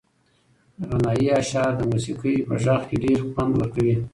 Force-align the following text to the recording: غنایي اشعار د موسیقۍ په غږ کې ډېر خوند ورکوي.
غنایي 0.89 1.27
اشعار 1.41 1.71
د 1.77 1.81
موسیقۍ 1.91 2.35
په 2.47 2.55
غږ 2.63 2.81
کې 2.89 2.97
ډېر 3.03 3.19
خوند 3.31 3.51
ورکوي. 3.55 3.95